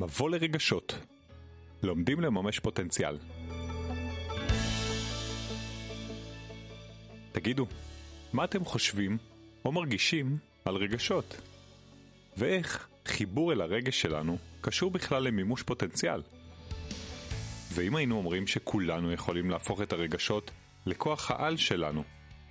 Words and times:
מבוא 0.00 0.30
לרגשות. 0.30 0.98
לומדים 1.82 2.20
לממש 2.20 2.58
פוטנציאל. 2.58 3.18
תגידו, 7.32 7.66
מה 8.32 8.44
אתם 8.44 8.64
חושבים 8.64 9.18
או 9.64 9.72
מרגישים 9.72 10.38
על 10.64 10.76
רגשות? 10.76 11.40
ואיך 12.36 12.88
חיבור 13.06 13.52
אל 13.52 13.60
הרגש 13.60 14.00
שלנו 14.00 14.38
קשור 14.60 14.90
בכלל 14.90 15.22
למימוש 15.22 15.62
פוטנציאל? 15.62 16.22
ואם 17.72 17.96
היינו 17.96 18.16
אומרים 18.16 18.46
שכולנו 18.46 19.12
יכולים 19.12 19.50
להפוך 19.50 19.82
את 19.82 19.92
הרגשות 19.92 20.50
לכוח 20.86 21.30
העל 21.30 21.56
שלנו, 21.56 22.04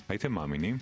הייתם 0.09 0.31
מאמינים? 0.31 0.77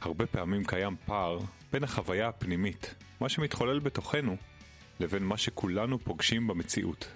הרבה 0.00 0.26
פעמים 0.26 0.64
קיים 0.64 0.96
פער 1.06 1.38
בין 1.72 1.84
החוויה 1.84 2.28
הפנימית, 2.28 2.94
מה 3.20 3.28
שמתחולל 3.28 3.78
בתוכנו, 3.78 4.36
לבין 5.00 5.24
מה 5.24 5.36
שכולנו 5.36 5.98
פוגשים 5.98 6.46
במציאות. 6.46 7.08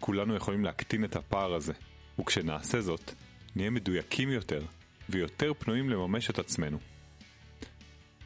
כולנו 0.00 0.36
יכולים 0.36 0.64
להקטין 0.64 1.04
את 1.04 1.16
הפער 1.16 1.54
הזה, 1.54 1.72
וכשנעשה 2.20 2.80
זאת, 2.80 3.12
נהיה 3.56 3.70
מדויקים 3.70 4.30
יותר, 4.30 4.62
ויותר 5.08 5.52
פנויים 5.54 5.90
לממש 5.90 6.30
את 6.30 6.38
עצמנו. 6.38 6.78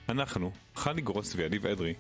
אנחנו, 0.08 0.52
חני 0.74 1.00
גרוס 1.00 1.34
ויניב 1.36 1.66
אדרי, 1.66 1.94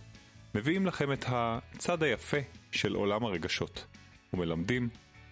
מביאים 0.54 0.86
לכם 0.86 1.12
את 1.12 1.24
הצד 1.28 2.02
היפה 2.02 2.36
של 2.72 2.94
עולם 2.94 3.24
הרגשות, 3.24 3.86
ומלמדים 4.32 4.88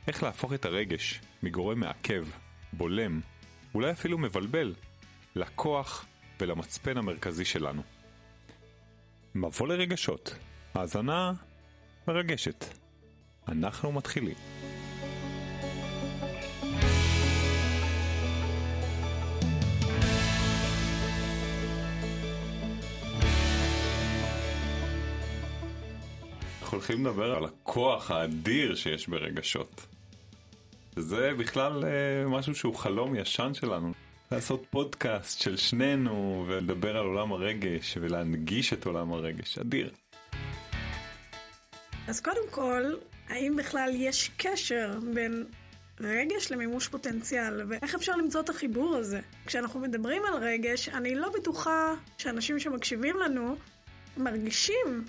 איך 0.06 0.22
להפוך 0.22 0.52
את 0.52 0.64
הרגש 0.64 1.20
מגורם 1.42 1.80
מעכב, 1.80 2.26
בולם, 2.72 3.20
אולי 3.74 3.90
אפילו 3.90 4.18
מבלבל, 4.18 4.74
לכוח 5.36 6.06
ולמצפן 6.40 6.96
המרכזי 6.96 7.44
שלנו. 7.44 7.82
מבוא 9.34 9.68
לרגשות, 9.68 10.38
האזנה 10.74 11.32
מרגשת. 12.08 12.64
אנחנו 13.48 13.92
מתחילים. 13.92 14.34
אנחנו 26.62 26.78
הולכים 26.78 27.06
לדבר 27.06 27.36
על 27.36 27.44
הכוח 27.44 28.10
האדיר 28.10 28.74
שיש 28.74 29.08
ברגשות. 29.08 29.86
וזה 30.96 31.32
בכלל 31.38 31.84
אה, 31.84 32.28
משהו 32.28 32.54
שהוא 32.54 32.74
חלום 32.74 33.14
ישן 33.14 33.54
שלנו. 33.54 33.92
לעשות 34.32 34.66
פודקאסט 34.70 35.40
של 35.40 35.56
שנינו 35.56 36.44
ולדבר 36.48 36.96
על 36.96 37.06
עולם 37.06 37.32
הרגש 37.32 37.98
ולהנגיש 38.00 38.72
את 38.72 38.86
עולם 38.86 39.12
הרגש. 39.12 39.58
אדיר. 39.58 39.90
אז 42.08 42.20
קודם 42.20 42.50
כל, 42.50 42.94
האם 43.28 43.56
בכלל 43.56 43.90
יש 43.94 44.30
קשר 44.36 44.98
בין 45.14 45.44
רגש 46.00 46.52
למימוש 46.52 46.88
פוטנציאל, 46.88 47.62
ואיך 47.68 47.94
אפשר 47.94 48.16
למצוא 48.16 48.40
את 48.40 48.48
החיבור 48.48 48.96
הזה? 48.96 49.20
כשאנחנו 49.46 49.80
מדברים 49.80 50.22
על 50.24 50.34
רגש, 50.34 50.88
אני 50.88 51.14
לא 51.14 51.32
בטוחה 51.34 51.94
שאנשים 52.18 52.58
שמקשיבים 52.58 53.16
לנו 53.16 53.56
מרגישים 54.16 55.04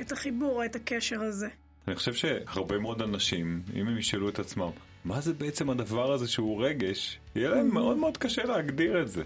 את 0.00 0.12
החיבור 0.12 0.56
או 0.56 0.64
את 0.64 0.76
הקשר 0.76 1.22
הזה. 1.22 1.48
אני 1.88 1.96
חושב 1.96 2.14
שהרבה 2.14 2.78
מאוד 2.78 3.02
אנשים, 3.02 3.62
אם 3.74 3.88
הם 3.88 3.98
ישאלו 3.98 4.28
את 4.28 4.38
עצמם, 4.38 4.70
מה 5.04 5.20
זה 5.20 5.32
בעצם 5.32 5.70
הדבר 5.70 6.12
הזה 6.12 6.28
שהוא 6.28 6.64
רגש, 6.66 7.18
יהיה 7.34 7.48
להם 7.48 7.74
מאוד 7.74 7.96
מאוד 7.96 8.16
קשה 8.16 8.44
להגדיר 8.44 9.02
את 9.02 9.08
זה. 9.08 9.22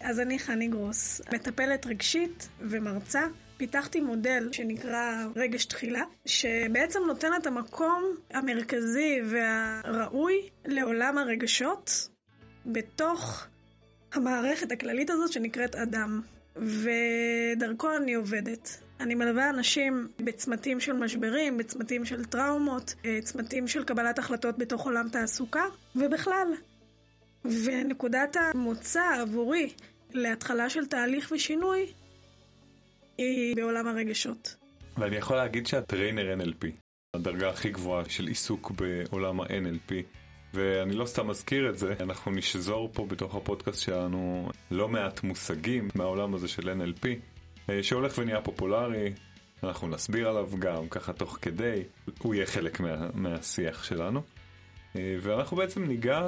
אז 0.00 0.20
אני 0.20 0.38
חני 0.38 0.68
גרוס, 0.68 1.20
מטפלת 1.32 1.86
רגשית 1.86 2.48
ומרצה. 2.60 3.20
פיתחתי 3.60 4.00
מודל 4.00 4.48
שנקרא 4.52 5.26
רגש 5.36 5.64
תחילה, 5.64 6.02
שבעצם 6.26 7.00
נותן 7.06 7.30
את 7.40 7.46
המקום 7.46 8.14
המרכזי 8.30 9.18
והראוי 9.24 10.48
לעולם 10.64 11.18
הרגשות 11.18 12.08
בתוך 12.66 13.46
המערכת 14.12 14.72
הכללית 14.72 15.10
הזאת 15.10 15.32
שנקראת 15.32 15.74
אדם. 15.74 16.20
ודרכו 16.56 17.96
אני 17.96 18.14
עובדת. 18.14 18.80
אני 19.00 19.14
מלווה 19.14 19.50
אנשים 19.50 20.08
בצמתים 20.18 20.80
של 20.80 20.92
משברים, 20.92 21.56
בצמתים 21.56 22.04
של 22.04 22.24
טראומות, 22.24 22.94
אה, 23.04 23.18
צמתים 23.22 23.68
של 23.68 23.84
קבלת 23.84 24.18
החלטות 24.18 24.58
בתוך 24.58 24.84
עולם 24.84 25.08
תעסוקה, 25.08 25.64
ובכלל. 25.96 26.54
ונקודת 27.44 28.36
המוצא 28.36 29.02
עבורי 29.20 29.72
להתחלה 30.12 30.70
של 30.70 30.86
תהליך 30.86 31.32
ושינוי 31.34 31.86
היא 33.24 33.56
בעולם 33.56 33.86
הרגשות. 33.86 34.56
ואני 34.98 35.16
יכול 35.16 35.36
להגיד 35.36 35.66
שאת 35.66 35.86
trainer 35.86 36.34
NLP, 36.42 36.66
הדרגה 37.16 37.50
הכי 37.50 37.70
גבוהה 37.70 38.04
של 38.08 38.26
עיסוק 38.26 38.70
בעולם 38.70 39.40
ה-NLP. 39.40 39.92
ואני 40.54 40.92
לא 40.94 41.06
סתם 41.06 41.28
מזכיר 41.28 41.70
את 41.70 41.78
זה, 41.78 41.94
אנחנו 42.00 42.32
נשזור 42.32 42.90
פה 42.92 43.06
בתוך 43.06 43.34
הפודקאסט 43.34 43.82
שלנו 43.82 44.50
לא 44.70 44.88
מעט 44.88 45.22
מושגים 45.22 45.88
מהעולם 45.94 46.34
הזה 46.34 46.48
של 46.48 46.70
NLP, 46.70 47.06
אה, 47.70 47.82
שהולך 47.82 48.18
ונהיה 48.18 48.40
פופולרי, 48.40 49.12
אנחנו 49.62 49.88
נסביר 49.88 50.28
עליו 50.28 50.48
גם 50.58 50.88
ככה 50.88 51.12
תוך 51.12 51.38
כדי, 51.42 51.82
הוא 52.18 52.34
יהיה 52.34 52.46
חלק 52.46 52.80
מה, 52.80 52.96
מהשיח 53.14 53.84
שלנו. 53.84 54.22
אה, 54.96 55.16
ואנחנו 55.20 55.56
בעצם 55.56 55.84
ניגע 55.84 56.20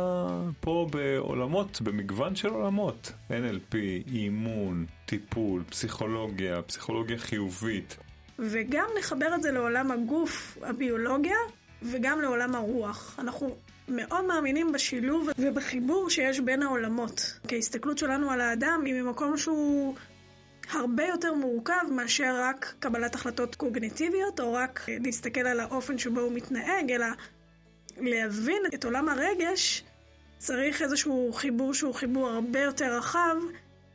פה 0.60 0.86
בעולמות, 0.90 1.82
במגוון 1.82 2.36
של 2.36 2.48
עולמות, 2.48 3.12
NLP, 3.30 3.74
אימון, 4.06 4.86
טיפול, 5.06 5.62
פסיכולוגיה, 5.70 6.62
פסיכולוגיה 6.62 7.18
חיובית. 7.18 7.96
וגם 8.38 8.86
נחבר 8.98 9.34
את 9.34 9.42
זה 9.42 9.52
לעולם 9.52 9.90
הגוף, 9.90 10.58
הביולוגיה, 10.62 11.36
וגם 11.82 12.20
לעולם 12.20 12.54
הרוח. 12.54 13.16
אנחנו 13.18 13.56
מאוד 13.88 14.24
מאמינים 14.24 14.72
בשילוב 14.72 15.28
ובחיבור 15.38 16.10
שיש 16.10 16.40
בין 16.40 16.62
העולמות. 16.62 17.38
כי 17.48 17.54
ההסתכלות 17.54 17.98
שלנו 17.98 18.30
על 18.30 18.40
האדם 18.40 18.82
היא 18.86 18.94
ממקום 18.94 19.36
שהוא 19.36 19.94
הרבה 20.72 21.04
יותר 21.04 21.34
מורכב 21.34 21.82
מאשר 21.90 22.40
רק 22.42 22.74
קבלת 22.78 23.14
החלטות 23.14 23.54
קוגניטיביות, 23.54 24.40
או 24.40 24.52
רק 24.52 24.86
להסתכל 24.88 25.40
על 25.40 25.60
האופן 25.60 25.98
שבו 25.98 26.20
הוא 26.20 26.32
מתנהג, 26.32 26.92
אלא 26.92 27.06
להבין 27.96 28.62
את 28.74 28.84
עולם 28.84 29.08
הרגש, 29.08 29.84
צריך 30.38 30.82
איזשהו 30.82 31.32
חיבור 31.32 31.74
שהוא 31.74 31.94
חיבור 31.94 32.28
הרבה 32.28 32.60
יותר 32.60 32.96
רחב, 32.98 33.36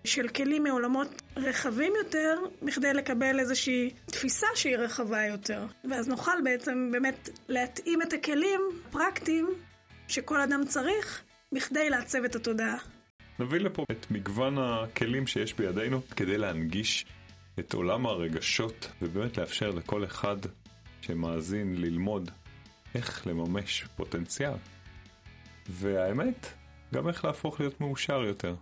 של 0.08 0.28
כלים 0.28 0.64
מעולמות 0.64 1.22
רחבים 1.38 1.94
יותר, 2.04 2.36
בכדי 2.62 2.94
לקבל 2.94 3.40
איזושהי 3.40 3.90
תפיסה 4.06 4.48
שהיא 4.56 4.78
רחבה 4.78 5.26
יותר. 5.26 5.66
ואז 5.90 6.08
נוכל 6.08 6.42
בעצם 6.44 6.90
באמת 6.92 7.30
להתאים 7.50 8.02
את 8.02 8.14
הכלים 8.14 8.62
הפרקטיים 8.90 9.50
שכל 10.08 10.42
אדם 10.42 10.62
צריך 10.68 11.24
בכדי 11.52 11.90
לעצב 11.90 12.24
את 12.24 12.36
התודעה. 12.36 12.78
נביא 13.40 13.60
לפה 13.60 13.84
את 13.92 14.12
מגוון 14.12 14.58
הכלים 14.58 15.28
שיש 15.28 15.54
בידינו 15.54 16.02
כדי 16.16 16.38
להנגיש 16.38 17.06
את 17.60 17.74
עולם 17.74 18.06
הרגשות 18.06 18.92
ובאמת 19.02 19.38
לאפשר 19.38 19.70
לכל 19.70 20.06
אחד 20.06 20.38
שמאזין 21.02 21.82
ללמוד 21.82 22.32
איך 22.98 23.28
לממש 23.28 23.86
פוטנציאל. 23.96 24.54
והאמת, 25.70 26.48
גם 26.94 27.08
איך 27.08 27.26
להפוך 27.26 27.60
להיות 27.60 27.82
מאושר 27.82 28.24
יותר. 28.24 28.56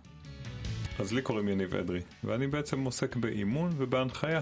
אז 0.98 1.12
לי 1.12 1.22
קוראים 1.22 1.48
יניב 1.48 1.74
אדרי, 1.74 2.00
ואני 2.24 2.46
בעצם 2.46 2.84
עוסק 2.84 3.16
באימון 3.16 3.70
ובהנחיה. 3.76 4.40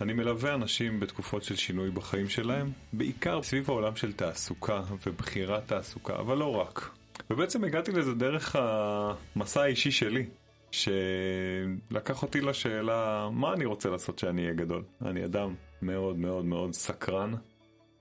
אני 0.00 0.12
מלווה 0.12 0.54
אנשים 0.54 1.00
בתקופות 1.00 1.42
של 1.42 1.56
שינוי 1.56 1.90
בחיים 1.90 2.28
שלהם, 2.28 2.70
בעיקר 2.92 3.42
סביב 3.42 3.70
העולם 3.70 3.96
של 3.96 4.12
תעסוקה 4.12 4.82
ובחירת 5.06 5.66
תעסוקה, 5.66 6.16
אבל 6.16 6.38
לא 6.38 6.56
רק. 6.56 6.90
ובעצם 7.30 7.64
הגעתי 7.64 7.92
לזה 7.92 8.14
דרך 8.14 8.56
המסע 8.56 9.62
האישי 9.62 9.90
שלי, 9.90 10.26
שלקח 10.70 12.22
אותי 12.22 12.40
לשאלה 12.40 13.28
מה 13.32 13.52
אני 13.52 13.64
רוצה 13.64 13.90
לעשות 13.90 14.18
שאני 14.18 14.42
אהיה 14.42 14.54
גדול. 14.54 14.84
אני 15.04 15.24
אדם 15.24 15.54
מאוד 15.82 16.18
מאוד 16.18 16.44
מאוד 16.44 16.72
סקרן, 16.74 17.34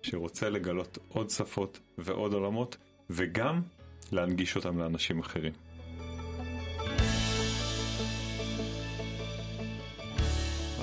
שרוצה 0.03 0.49
לגלות 0.49 0.97
עוד 1.07 1.29
שפות 1.29 1.79
ועוד 1.97 2.33
עולמות, 2.33 2.77
וגם 3.09 3.61
להנגיש 4.11 4.55
אותם 4.55 4.79
לאנשים 4.79 5.19
אחרים. 5.19 5.53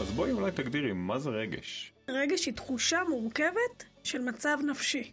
אז 0.00 0.11
בואי 0.11 0.32
אולי 0.32 0.53
תגדירי 0.53 0.93
מה 0.93 1.19
זה 1.19 1.31
רגש. 1.31 1.93
רגש 2.09 2.47
היא 2.47 2.55
תחושה 2.55 3.00
מורכבת 3.09 3.85
של 4.05 4.23
מצב 4.23 4.59
נפשי. 4.67 5.12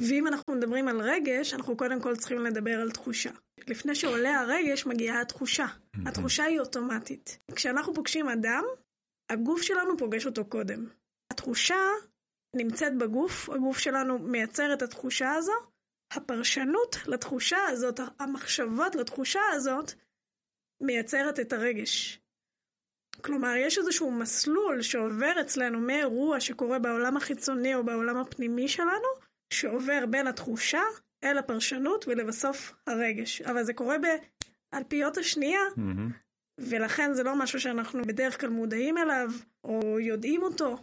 ואם 0.00 0.26
אנחנו 0.26 0.54
מדברים 0.54 0.88
על 0.88 1.00
רגש, 1.00 1.54
אנחנו 1.54 1.76
קודם 1.76 2.00
כל 2.00 2.16
צריכים 2.16 2.38
לדבר 2.38 2.80
על 2.80 2.90
תחושה. 2.90 3.30
לפני 3.68 3.94
שעולה 3.94 4.40
הרגש, 4.40 4.86
מגיעה 4.86 5.20
התחושה. 5.20 5.66
התחושה 6.06 6.44
היא 6.44 6.60
אוטומטית. 6.60 7.38
כשאנחנו 7.54 7.94
פוגשים 7.94 8.28
אדם, 8.28 8.64
הגוף 9.30 9.62
שלנו 9.62 9.98
פוגש 9.98 10.26
אותו 10.26 10.44
קודם. 10.44 10.86
התחושה 11.30 11.76
נמצאת 12.56 12.98
בגוף, 12.98 13.48
הגוף 13.50 13.78
שלנו 13.78 14.18
מייצר 14.18 14.72
את 14.72 14.82
התחושה 14.82 15.32
הזו. 15.32 15.52
הפרשנות 16.12 16.96
לתחושה 17.06 17.58
הזאת, 17.68 18.00
המחשבות 18.18 18.94
לתחושה 18.94 19.40
הזאת, 19.52 19.92
מייצרת 20.82 21.40
את 21.40 21.52
הרגש. 21.52 22.20
כלומר, 23.20 23.56
יש 23.56 23.78
איזשהו 23.78 24.10
מסלול 24.10 24.82
שעובר 24.82 25.32
אצלנו 25.40 25.80
מאירוע 25.80 26.40
שקורה 26.40 26.78
בעולם 26.78 27.16
החיצוני 27.16 27.74
או 27.74 27.84
בעולם 27.84 28.16
הפנימי 28.16 28.68
שלנו, 28.68 29.08
שעובר 29.52 30.06
בין 30.10 30.26
התחושה 30.26 30.82
אל 31.24 31.38
הפרשנות 31.38 32.04
ולבסוף 32.08 32.72
הרגש. 32.86 33.42
אבל 33.42 33.64
זה 33.64 33.74
קורה 33.74 33.96
באלפיות 34.72 35.18
השנייה, 35.18 35.60
מהמם. 35.76 36.10
ולכן 36.60 37.14
זה 37.14 37.22
לא 37.22 37.36
משהו 37.36 37.60
שאנחנו 37.60 38.02
בדרך 38.02 38.40
כלל 38.40 38.50
מודעים 38.50 38.98
אליו, 38.98 39.28
או 39.64 40.00
יודעים 40.00 40.42
אותו, 40.42 40.76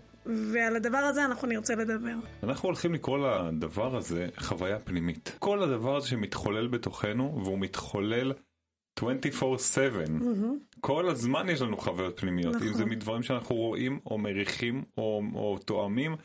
ועל 0.54 0.76
הדבר 0.76 0.98
הזה 0.98 1.26
אנחנו 1.26 1.48
נרצה 1.48 1.76
לדבר. 1.76 2.16
אנחנו 2.44 2.70
הולכים 2.70 2.94
לקרוא 2.94 3.18
לדבר 3.18 3.96
הזה 3.96 4.28
חוויה 4.38 4.80
פנימית. 4.80 5.36
כל 5.40 5.64
הדבר 5.64 5.96
הזה 5.96 6.08
שמתחולל 6.08 6.68
בתוכנו, 6.68 7.42
והוא 7.44 7.60
מתחולל 7.60 8.34
24/7. 9.00 9.04
כל 10.80 11.10
הזמן 11.10 11.50
יש 11.50 11.62
לנו 11.62 11.78
חוויות 11.78 12.20
פנימיות, 12.20 12.56
אם 12.56 12.62
נכון. 12.62 12.74
זה 12.74 12.86
מדברים 12.86 13.24
שאנחנו 13.24 13.56
רואים 13.56 14.00
או 14.06 14.18
מריחים 14.18 14.84
או, 14.98 15.22
או 15.36 15.58
תואמים 15.66 16.16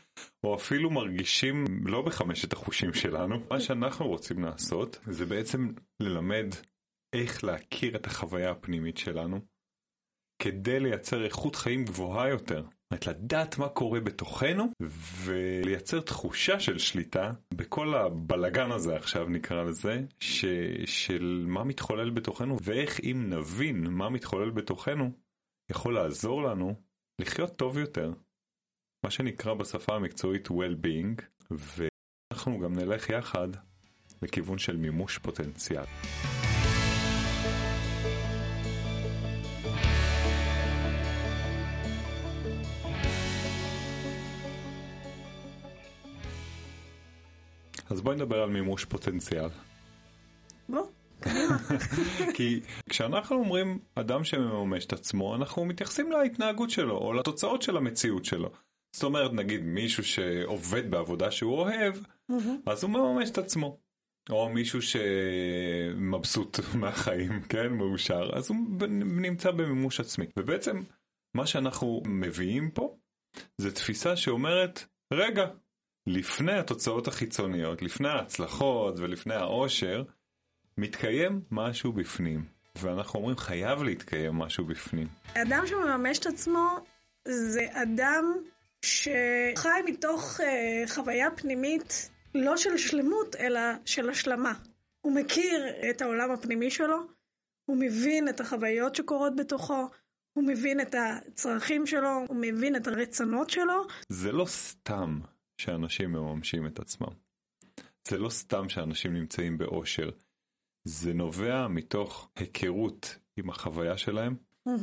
או 0.43 0.55
אפילו 0.55 0.89
מרגישים 0.89 1.65
לא 1.85 2.01
בחמשת 2.01 2.53
החושים 2.53 2.93
שלנו. 2.93 3.35
מה 3.51 3.59
שאנחנו 3.59 4.07
רוצים 4.07 4.43
לעשות 4.43 4.99
זה 5.07 5.25
בעצם 5.25 5.71
ללמד 5.99 6.47
איך 7.13 7.43
להכיר 7.43 7.95
את 7.95 8.07
החוויה 8.07 8.51
הפנימית 8.51 8.97
שלנו 8.97 9.39
כדי 10.41 10.79
לייצר 10.79 11.25
איכות 11.25 11.55
חיים 11.55 11.85
גבוהה 11.85 12.29
יותר. 12.29 12.63
זאת 12.93 13.07
לדעת 13.07 13.57
מה 13.57 13.69
קורה 13.69 13.99
בתוכנו 13.99 14.71
ולייצר 15.23 15.99
תחושה 15.99 16.59
של 16.59 16.79
שליטה 16.79 17.31
בכל 17.53 17.95
הבלגן 17.95 18.71
הזה 18.71 18.95
עכשיו 18.95 19.29
נקרא 19.29 19.63
לזה 19.63 20.01
ש... 20.19 20.45
של 20.85 21.45
מה 21.47 21.63
מתחולל 21.63 22.09
בתוכנו 22.09 22.57
ואיך 22.61 22.99
אם 23.03 23.25
נבין 23.29 23.87
מה 23.87 24.09
מתחולל 24.09 24.49
בתוכנו 24.49 25.11
יכול 25.71 25.93
לעזור 25.93 26.43
לנו 26.43 26.75
לחיות 27.21 27.55
טוב 27.55 27.77
יותר. 27.77 28.13
מה 29.05 29.11
שנקרא 29.11 29.53
בשפה 29.53 29.95
המקצועית 29.95 30.47
well-being 30.47 31.21
ואנחנו 31.51 32.59
גם 32.59 32.73
נלך 32.73 33.09
יחד 33.09 33.47
לכיוון 34.21 34.57
של 34.57 34.77
מימוש 34.77 35.17
פוטנציאל. 35.17 35.85
אז 47.89 48.01
בואי 48.01 48.15
נדבר 48.15 48.41
על 48.43 48.49
מימוש 48.49 48.85
פוטנציאל. 48.85 49.49
בוא, 50.69 50.87
כי 52.35 52.59
כשאנחנו 52.89 53.35
אומרים 53.35 53.79
אדם 53.95 54.23
שמממש 54.23 54.85
את 54.85 54.93
עצמו, 54.93 55.35
אנחנו 55.35 55.65
מתייחסים 55.65 56.11
להתנהגות 56.11 56.69
שלו 56.69 56.97
או 56.97 57.13
לתוצאות 57.13 57.61
של 57.61 57.77
המציאות 57.77 58.25
שלו. 58.25 58.49
זאת 58.95 59.03
אומרת, 59.03 59.33
נגיד 59.33 59.61
מישהו 59.61 60.03
שעובד 60.03 60.91
בעבודה 60.91 61.31
שהוא 61.31 61.53
אוהב, 61.53 61.95
אז 62.65 62.83
הוא 62.83 62.91
מממש 62.91 63.29
את 63.29 63.37
עצמו. 63.37 63.77
או 64.29 64.49
מישהו 64.49 64.79
שמבסוט 64.81 66.59
מהחיים, 66.79 67.41
כן, 67.41 67.67
מאושר, 67.67 68.29
אז 68.33 68.49
הוא 68.49 68.57
נמצא 68.99 69.51
במימוש 69.51 69.99
עצמי. 69.99 70.25
ובעצם 70.37 70.81
מה 71.35 71.47
שאנחנו 71.47 72.01
מביאים 72.05 72.71
פה 72.71 72.97
זה 73.57 73.71
תפיסה 73.71 74.15
שאומרת, 74.15 74.85
רגע, 75.13 75.45
לפני 76.07 76.53
התוצאות 76.53 77.07
החיצוניות, 77.07 77.81
לפני 77.81 78.09
ההצלחות 78.09 78.99
ולפני 78.99 79.35
העושר, 79.35 80.03
מתקיים 80.77 81.41
משהו 81.51 81.91
בפנים. 81.91 82.45
ואנחנו 82.75 83.19
אומרים 83.19 83.37
חייב 83.37 83.83
להתקיים 83.83 84.35
משהו 84.35 84.65
בפנים. 84.65 85.07
אדם 85.33 85.67
שמממש 85.67 86.19
את 86.19 86.25
עצמו 86.25 86.77
זה 87.27 87.65
אדם 87.71 88.33
שחי 88.85 89.81
מתוך 89.85 90.39
uh, 90.39 90.43
חוויה 90.89 91.31
פנימית 91.31 92.09
לא 92.35 92.57
של 92.57 92.77
שלמות, 92.77 93.35
אלא 93.35 93.61
של 93.85 94.09
השלמה. 94.09 94.53
הוא 95.01 95.15
מכיר 95.15 95.67
את 95.89 96.01
העולם 96.01 96.31
הפנימי 96.31 96.71
שלו, 96.71 96.97
הוא 97.65 97.77
מבין 97.77 98.29
את 98.29 98.39
החוויות 98.39 98.95
שקורות 98.95 99.35
בתוכו, 99.35 99.89
הוא 100.33 100.43
מבין 100.43 100.81
את 100.81 100.95
הצרכים 100.97 101.85
שלו, 101.85 102.25
הוא 102.27 102.37
מבין 102.39 102.75
את 102.75 102.87
הרצונות 102.87 103.49
שלו. 103.49 103.87
זה 104.09 104.31
לא 104.31 104.45
סתם 104.45 105.19
שאנשים 105.57 106.11
מממשים 106.11 106.67
את 106.67 106.79
עצמם. 106.79 107.13
זה 108.07 108.17
לא 108.17 108.29
סתם 108.29 108.69
שאנשים 108.69 109.13
נמצאים 109.13 109.57
באושר. 109.57 110.09
זה 110.83 111.13
נובע 111.13 111.67
מתוך 111.67 112.29
היכרות 112.35 113.17
עם 113.37 113.49
החוויה 113.49 113.97
שלהם, 113.97 114.35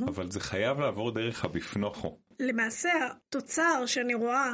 אבל 0.08 0.30
זה 0.30 0.40
חייב 0.40 0.80
לעבור 0.80 1.10
דרך 1.10 1.44
הבפנוכו. 1.44 2.18
למעשה 2.40 2.90
התוצר 3.06 3.86
שאני 3.86 4.14
רואה 4.14 4.52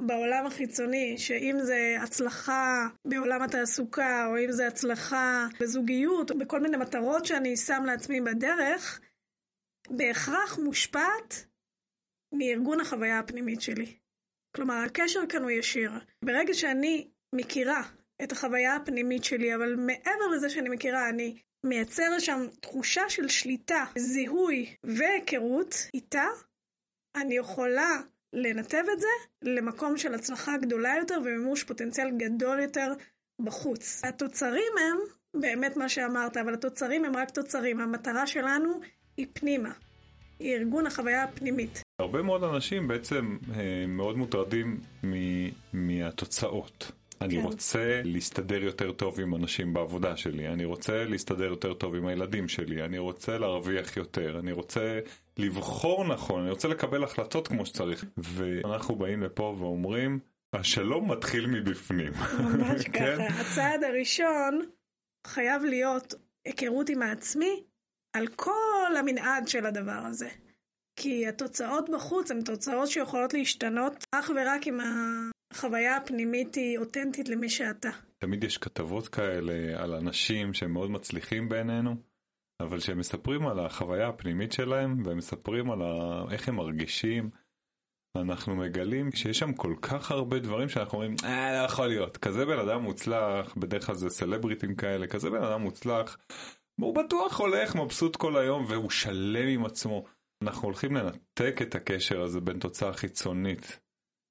בעולם 0.00 0.46
החיצוני, 0.46 1.18
שאם 1.18 1.56
זה 1.62 1.96
הצלחה 2.02 2.88
בעולם 3.04 3.42
התעסוקה, 3.42 4.26
או 4.26 4.38
אם 4.38 4.52
זה 4.52 4.66
הצלחה 4.66 5.46
בזוגיות, 5.60 6.30
או 6.30 6.38
בכל 6.38 6.60
מיני 6.60 6.76
מטרות 6.76 7.26
שאני 7.26 7.56
שם 7.56 7.82
לעצמי 7.86 8.20
בדרך, 8.20 9.00
בהכרח 9.90 10.58
מושפעת 10.58 11.46
מארגון 12.32 12.80
החוויה 12.80 13.18
הפנימית 13.18 13.60
שלי. 13.60 13.96
כלומר, 14.56 14.74
הקשר 14.74 15.20
כאן 15.28 15.42
הוא 15.42 15.50
ישיר. 15.50 15.90
ברגע 16.24 16.54
שאני 16.54 17.08
מכירה 17.32 17.82
את 18.22 18.32
החוויה 18.32 18.76
הפנימית 18.76 19.24
שלי, 19.24 19.54
אבל 19.54 19.74
מעבר 19.76 20.26
לזה 20.32 20.50
שאני 20.50 20.68
מכירה, 20.68 21.08
אני 21.08 21.38
מייצרת 21.64 22.20
שם 22.20 22.46
תחושה 22.60 23.02
של 23.08 23.28
שליטה, 23.28 23.84
זיהוי 23.98 24.74
והיכרות 24.84 25.74
איתה, 25.94 26.26
אני 27.16 27.36
יכולה 27.36 28.00
לנתב 28.32 28.84
את 28.92 29.00
זה 29.00 29.08
למקום 29.42 29.96
של 29.96 30.14
הצלחה 30.14 30.56
גדולה 30.56 30.94
יותר 30.98 31.18
ומימוש 31.24 31.64
פוטנציאל 31.64 32.10
גדול 32.10 32.60
יותר 32.60 32.92
בחוץ. 33.40 34.04
התוצרים 34.04 34.72
הם 34.80 34.98
באמת 35.40 35.76
מה 35.76 35.88
שאמרת, 35.88 36.36
אבל 36.36 36.54
התוצרים 36.54 37.04
הם 37.04 37.16
רק 37.16 37.30
תוצרים. 37.30 37.80
המטרה 37.80 38.26
שלנו 38.26 38.80
היא 39.16 39.26
פנימה. 39.32 39.72
היא 40.38 40.54
ארגון 40.54 40.86
החוויה 40.86 41.22
הפנימית. 41.22 41.85
הרבה 41.98 42.22
מאוד 42.22 42.44
אנשים 42.44 42.88
בעצם 42.88 43.36
אה, 43.54 43.84
מאוד 43.88 44.16
מוטרדים 44.16 44.80
מ- 45.04 45.48
מהתוצאות. 45.72 46.92
אני 47.20 47.34
כן. 47.36 47.40
רוצה 47.42 48.00
להסתדר 48.04 48.62
יותר 48.62 48.92
טוב 48.92 49.20
עם 49.20 49.34
אנשים 49.34 49.72
בעבודה 49.72 50.16
שלי, 50.16 50.48
אני 50.48 50.64
רוצה 50.64 51.04
להסתדר 51.04 51.44
יותר 51.44 51.74
טוב 51.74 51.94
עם 51.94 52.06
הילדים 52.06 52.48
שלי, 52.48 52.84
אני 52.84 52.98
רוצה 52.98 53.38
להרוויח 53.38 53.96
יותר, 53.96 54.38
אני 54.38 54.52
רוצה 54.52 55.00
לבחור 55.38 56.04
נכון, 56.04 56.40
אני 56.42 56.50
רוצה 56.50 56.68
לקבל 56.68 57.04
החלטות 57.04 57.48
כמו 57.48 57.66
שצריך. 57.66 58.04
ואנחנו 58.16 58.94
באים 58.94 59.22
לפה 59.22 59.56
ואומרים, 59.58 60.18
השלום 60.52 61.10
מתחיל 61.12 61.46
מבפנים. 61.46 62.12
ממש 62.40 62.84
כן? 62.92 63.16
ככה. 63.28 63.40
הצעד 63.40 63.84
הראשון 63.84 64.60
חייב 65.26 65.62
להיות 65.62 66.14
היכרות 66.44 66.88
עם 66.88 67.02
העצמי 67.02 67.62
על 68.12 68.26
כל 68.26 68.96
המנעד 68.98 69.48
של 69.48 69.66
הדבר 69.66 70.00
הזה. 70.06 70.28
כי 70.96 71.26
התוצאות 71.26 71.90
בחוץ 71.90 72.30
הן 72.30 72.42
תוצאות 72.42 72.88
שיכולות 72.88 73.34
להשתנות 73.34 74.04
אך 74.14 74.30
ורק 74.36 74.66
אם 74.66 74.78
החוויה 75.52 75.96
הפנימית 75.96 76.54
היא 76.54 76.78
אותנטית 76.78 77.28
למי 77.28 77.48
שאתה. 77.48 77.90
תמיד 78.18 78.44
יש 78.44 78.58
כתבות 78.58 79.08
כאלה 79.08 79.82
על 79.82 79.94
אנשים 79.94 80.54
שהם 80.54 80.72
מאוד 80.72 80.90
מצליחים 80.90 81.48
בעינינו, 81.48 81.96
אבל 82.62 82.80
שהם 82.80 82.98
מספרים 82.98 83.46
על 83.46 83.60
החוויה 83.60 84.08
הפנימית 84.08 84.52
שלהם, 84.52 85.02
והם 85.04 85.16
מספרים 85.16 85.70
על 85.70 85.82
ה... 85.82 86.24
איך 86.30 86.48
הם 86.48 86.56
מרגישים. 86.56 87.30
אנחנו 88.16 88.56
מגלים 88.56 89.12
שיש 89.12 89.38
שם 89.38 89.52
כל 89.52 89.74
כך 89.82 90.10
הרבה 90.10 90.38
דברים 90.38 90.68
שאנחנו 90.68 90.98
אומרים, 90.98 91.16
אה, 91.24 91.60
לא 91.60 91.64
יכול 91.64 91.86
להיות. 91.86 92.16
כזה 92.16 92.46
בן 92.46 92.58
אדם 92.58 92.82
מוצלח, 92.82 93.54
בדרך 93.56 93.86
כלל 93.86 93.94
זה 93.94 94.10
סלבריטים 94.10 94.74
כאלה, 94.74 95.06
כזה 95.06 95.30
בן 95.30 95.42
אדם 95.42 95.60
מוצלח, 95.60 96.16
הוא 96.80 96.94
בטוח 96.94 97.40
הולך 97.40 97.76
מבסוט 97.76 98.16
כל 98.16 98.36
היום 98.36 98.64
והוא 98.68 98.90
שלם 98.90 99.48
עם 99.48 99.64
עצמו. 99.64 100.04
אנחנו 100.42 100.62
הולכים 100.68 100.94
לנתק 100.96 101.62
את 101.62 101.74
הקשר 101.74 102.22
הזה 102.22 102.40
בין 102.40 102.58
תוצאה 102.58 102.92
חיצונית 102.92 103.80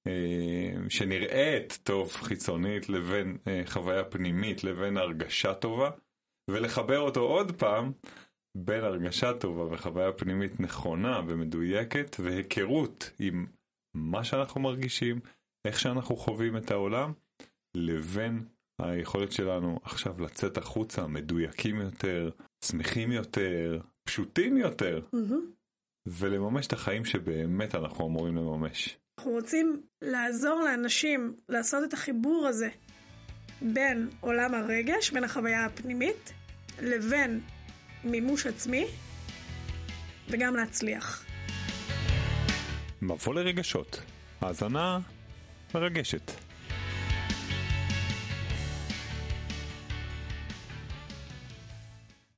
אה, 0.08 0.90
שנראית 0.90 1.80
טוב 1.84 2.12
חיצונית 2.12 2.90
לבין 2.90 3.38
אה, 3.48 3.62
חוויה 3.66 4.04
פנימית 4.04 4.64
לבין 4.64 4.98
הרגשה 4.98 5.54
טובה 5.54 5.90
ולחבר 6.50 7.00
אותו 7.00 7.20
עוד 7.20 7.52
פעם 7.52 7.92
בין 8.58 8.84
הרגשה 8.84 9.34
טובה 9.34 9.74
וחוויה 9.74 10.12
פנימית 10.12 10.60
נכונה 10.60 11.22
ומדויקת 11.28 12.16
והיכרות 12.20 13.12
עם 13.20 13.46
מה 13.96 14.24
שאנחנו 14.24 14.62
מרגישים, 14.62 15.20
איך 15.68 15.80
שאנחנו 15.80 16.16
חווים 16.16 16.58
את 16.58 16.72
העולם 16.72 17.14
לבין 17.76 18.46
היכולת 18.82 19.32
שלנו 19.32 19.80
עכשיו 19.84 20.22
לצאת 20.22 20.58
החוצה 20.58 21.08
מדויקים 21.08 21.82
יותר, 21.82 22.30
שמחים 22.66 23.12
יותר, 23.12 23.80
פשוטים 24.04 24.58
יותר 24.58 25.02
ולממש 26.08 26.68
את 26.68 26.74
החיים 26.74 27.06
שבאמת 27.06 27.76
אנחנו 27.76 28.08
אמורים 28.08 28.36
לממש. 28.36 28.98
אנחנו 29.18 29.32
רוצים 29.32 29.82
לעזור 30.02 30.62
לאנשים 30.64 31.36
לעשות 31.50 31.84
את 31.84 31.94
החיבור 31.94 32.48
הזה 32.48 32.70
בין 33.62 34.10
עולם 34.20 34.54
הרגש, 34.54 35.12
בין 35.12 35.24
החוויה 35.24 35.66
הפנימית, 35.66 36.34
לבין 36.82 37.42
מימוש 38.04 38.46
עצמי, 38.46 38.86
וגם 40.30 40.56
להצליח. 40.56 41.26
מבוא 43.02 43.36
לרגשות. 43.36 44.02
האזנה 44.42 45.00
מרגשת. 45.76 46.45